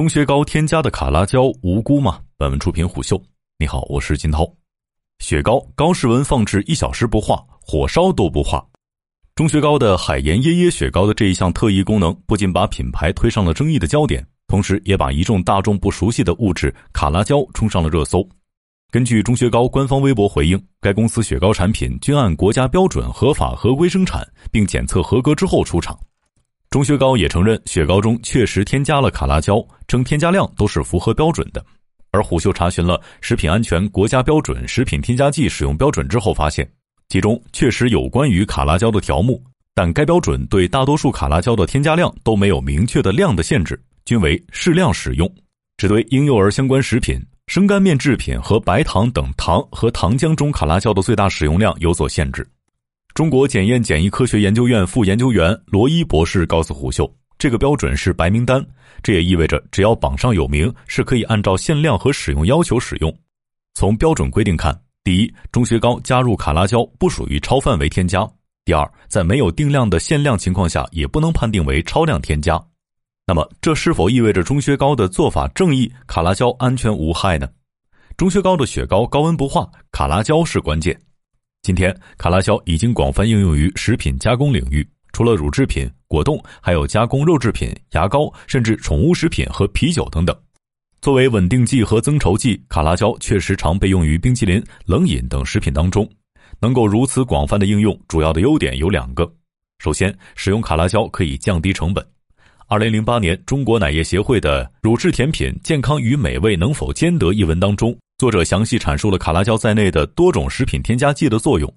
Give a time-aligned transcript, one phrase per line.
[0.00, 2.20] 中薛高添加的卡拉胶无辜吗？
[2.38, 3.22] 本文出品虎嗅。
[3.58, 4.50] 你好，我是金涛。
[5.18, 8.66] 雪糕高室温放置一小时不化，火烧都不化。
[9.34, 18.26] 中薛高的海盐椰椰雪糕的这一项特异功能，不仅把品牌推上了争议的焦点，同时也把一众大众不熟悉的物质卡拉胶冲上了热搜。
[18.90, 25.94] 根据中薛高官方微博回应，该公司雪糕产品均按国家标准合法合规生产，并检测合格之后出厂。
[26.70, 31.60] 钟薛高也承认雪糕中确实添加了卡拉胶，称添加量都是符合标准的。
[32.12, 36.70] 而虎嗅查询了食品安全国家标准食品添加剂使用标准之后，发现
[37.08, 39.42] 其中确实有关于卡拉胶的条目，
[39.74, 45.28] 但该标准对大多数卡拉胶的添加量都没有明确的量的限制，均为适量使用，
[45.76, 52.48] 只对婴幼儿相关食品、生干面制品和白糖等糖和糖浆中卡拉胶的最大使用量有所限制。
[53.14, 58.64] 中国检验检疫科学研究院副研究员罗伊博士告诉虎嗅，这个标准是白名单，
[59.02, 63.12] 这也意味着只要榜上有名，是可以按照限量和使用要求使用。
[63.74, 68.22] 从标准规定看，第一，中学高加入卡拉胶不属于超范围添加；
[68.64, 72.62] 第二，在没有定量的限量情况下，也不能判定为超量添加。
[73.26, 77.48] 那么，这是否意味着中学高的做法正义，卡拉胶安全无害呢？
[78.16, 80.96] 中学高的雪糕高温不化，卡拉胶是关键。
[81.62, 90.34] 今天，卡拉胶已经广泛应用于食品加工领域，除了乳制品、果冻，还有加工肉制品、牙膏，甚至宠物食品和啤酒等等。
[91.02, 96.08] 作为稳定剂和增稠剂，卡拉胶确实常被用于冰淇淋、冷饮等食品当中。
[96.60, 99.30] 能够如此广泛的应用，主要的优点有两个：
[99.80, 102.02] 首先，使用卡拉胶可以降低成本。
[102.68, 107.94] 二零零八年，中国奶业协会的《乳制甜品健康与美味能否兼得》一文当中。
[108.20, 111.74] 作者详细阐述了卡拉胶在内的多种食品添加剂的作用，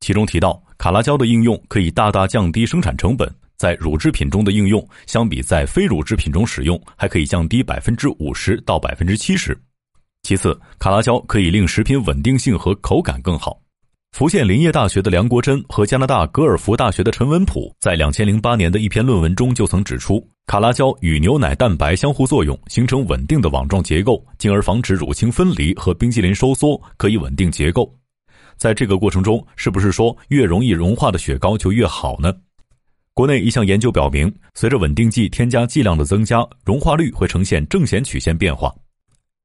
[0.00, 9.56] 其中提到卡拉胶的应用可以大大降低生产成本，在乳制品中的应用相比在非乳制品中使用还可以降低百分之五十到百分之七十。
[10.24, 13.56] 其次，卡拉胶可以令食品稳定性和口感更好。
[14.14, 27.92] 福建林业大学的梁国珍和加拿大格尔福大学的陈文普在两千零八年的一篇论文中就曾指出，卡拉胶与牛奶蛋白相互作用，形成稳定的网状结构，进而防止乳清分离和冰激凌收缩，可以稳定结构。
[28.56, 32.32] 在这个过程中，是不是说越容易融化的雪糕就越好呢？
[33.14, 38.72] 国内一项研究表明，随着稳定剂添加剂量的增加，融化率会呈现正弦曲线变化。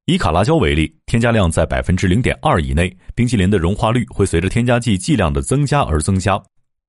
[0.10, 6.36] 以卡拉胶为例，添加量在百分之零点二以内，冰淇淋的融化率会随着添加剂剂量的增加而增加；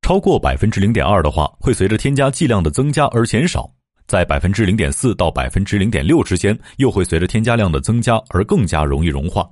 [0.01, 3.71] 超过百分之零点二的话，会随着添加剂量的增加而减少；
[4.07, 9.47] 在百分之零点四到百分之零点六之间，又会随着添加量的增加而更加容易融化。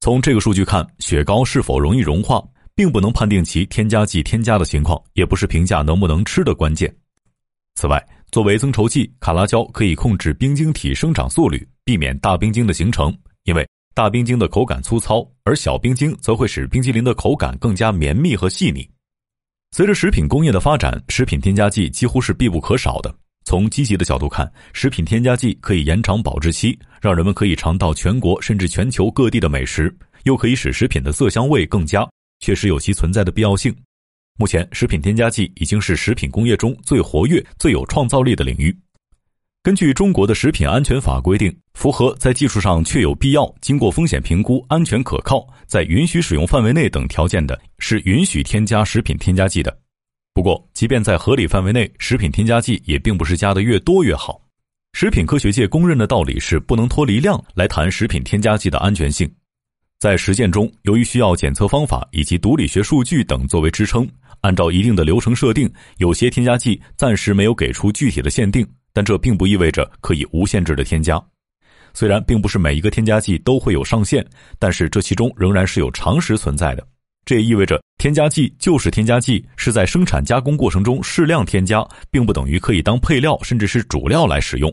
[0.00, 6.94] 从这个数据看，雪糕是否容易融化，并不能判定其添加剂添加的情况，也不是评价能不能吃的关键。
[7.74, 11.66] 此外，作为增稠剂，卡拉胶可以控制冰晶体生长速率。
[11.84, 18.86] 避免大冰晶的形成，因为大冰晶的口感粗糙，而小冰晶则会使冰激凌的口感更加绵密和细腻。
[19.74, 23.14] 随着食品工业的发展，食品添加剂几乎是必不可少的。
[23.46, 32.06] 从积极的角度看，食品添加剂可以延长保质期，让人们可以尝到全国甚至全球各地的美食，又可以使食品的色香味更佳，
[32.40, 33.74] 确实有其存在的必要性。
[34.40, 38.74] 目前，食品添加剂已经是食品工业中最活跃、最有创造力的领域。
[39.64, 49.76] 根据中国的食品安全法规定，符合在技术上确有必要、经过风险评估、安全可靠、在允许使用范围内等条件的，是允许添加食品添加剂的。
[50.32, 54.40] 不过，即便在合理范围内，食品添加剂也并不是加的越多越好。
[54.92, 59.28] 食品科学界公认的道理是，不能脱离量来谈食品添加剂的安全性。
[59.98, 64.08] 在实践中，由于需要检测方法以及毒理学数据等作为支撑，
[64.42, 68.64] 按照一定的流程设定，有些添加剂暂时没有给出具体的限定。
[68.92, 71.20] 但这并不意味着可以无限制的添加，
[71.94, 74.24] 虽然并不是每一个添加剂都会有上限，
[74.58, 76.86] 但是这其中仍然是有常识存在的。
[77.24, 84.72] 这也意味着添加剂就是添加剂，是在生产加工过程中适量添加，并不等于可以当配料甚至是主料来使用。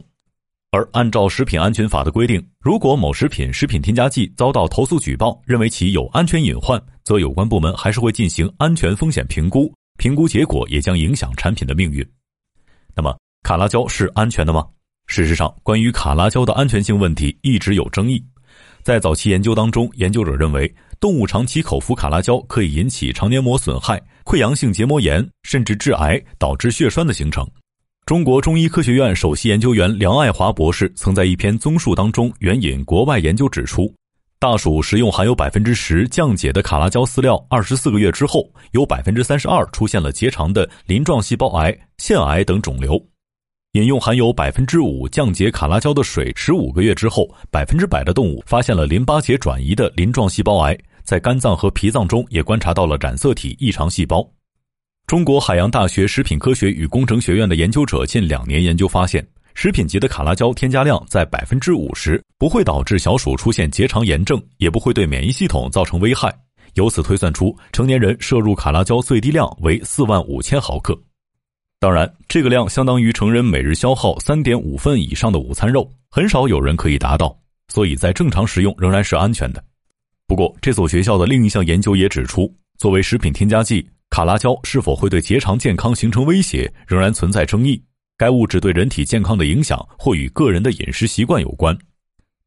[0.76, 12.06] 而按照食品安全法的规定，如果某食品食品添加剂遭到投诉举报，认为其有安全隐患，则有关部门还是会进行安全风险评估，评估结果也将影响产品的命运。
[12.94, 13.16] 那么。
[13.44, 14.66] 卡拉胶是安全的吗？
[15.06, 18.20] 事实上，关于卡拉胶的安全性问题一直有争议。
[18.82, 27.48] 在早期研究当中，研究者认为动物长期口服卡拉胶可以引起肠黏膜损害、溃疡性结膜炎，甚至致癌，导致血栓的形成。
[28.06, 33.92] 中国中医科学院首席研究员梁爱华博士曾在一篇综述当中援引国外研究指出，
[34.38, 42.96] 大鼠食用含有百分之十降解的卡拉胶饲料，二十四个月之后，有百分之三十二出现了结肠的鳞状细胞癌、腺癌等肿瘤。
[43.72, 54.24] 饮用含有百分之五降解卡拉胶的水十五个月之后，百分之百的动物发现了淋巴结转移的鳞状细胞癌，在肝脏和脾脏中也观察到了染色体异常细胞。
[55.08, 59.24] 中国海洋大学食品科学与工程学院的研究者近两年研究发现，
[59.54, 66.36] 食品级的卡拉胶添加量在百分之五十，不会导致小鼠出现结肠炎症，也不会对免疫系统造成危害。
[66.74, 71.00] 由此推算出，成年人摄入卡拉胶最低量为四万五千毫克。
[71.80, 77.38] 当然，这个量相当于成人每日消耗三点五份以上的午餐肉，很少有人可以达到，
[77.68, 79.64] 所以在正常食用仍然是安全的。
[80.26, 87.84] 不过，这所学校的另一项研究也指出，作为食品添加剂，卡拉胶是否会对结肠健康形成威胁，仍然存在争议。
[88.18, 91.78] 该物质对人体健康的影响或与个人的饮食习惯有关。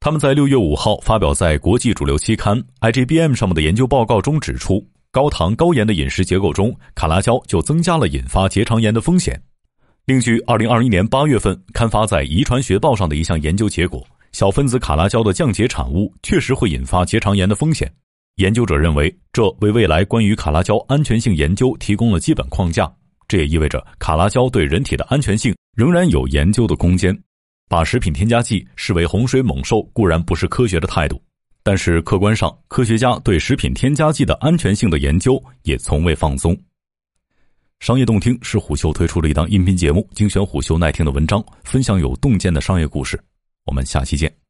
[0.01, 4.83] 他们在六月五号发表在国际主流期刊 IGBM 上面的研究报告中指出。
[5.11, 9.39] 高糖高盐的饮食结构中，卡拉胶就增加了引发结肠炎的风险。
[10.07, 17.93] 另据二零二一年八月份刊发在《遗传学报》上的一项研究结果，小分子卡拉胶的降解产物确实会引发结肠炎的风险。
[18.39, 22.89] 研究者认为，这为未来关于卡拉胶安全性研究提供了基本框架。
[23.27, 27.17] 这也意味着卡拉胶对人体的安全性仍然有研究的空间。
[27.69, 31.21] 把食品添加剂视为洪水猛兽固然不是科学的态度。
[31.65, 36.57] 但是客观上，科学家对食品添加剂的安全性的研究也从未放松。
[37.81, 43.21] 商业洞听是虎嗅推出的一档音频节目，精选虎嗅耐听的文章，分享有洞见的商业故事。
[43.67, 44.48] 我们下期见。